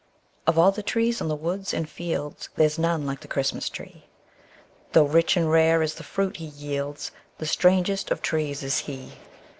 Of 0.47 0.57
all 0.57 0.71
the 0.71 0.81
trees 0.81 1.21
in 1.21 1.27
the 1.27 1.35
woods 1.35 1.75
and 1.75 1.87
fields 1.87 2.49
There's 2.55 2.79
none 2.79 3.05
like 3.05 3.19
the 3.19 3.27
Christmas 3.27 3.69
tree; 3.69 4.05
Tho' 4.93 5.03
rich 5.05 5.37
and 5.37 5.51
rare 5.51 5.83
is 5.83 5.93
the 5.93 6.03
fruit 6.03 6.37
he 6.37 6.45
yields, 6.47 7.11
The 7.37 7.45
strangest 7.45 8.09
of 8.09 8.19
trees 8.23 8.63
is 8.63 8.79
he. 8.79 9.13